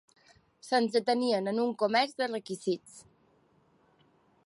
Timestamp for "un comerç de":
1.65-2.31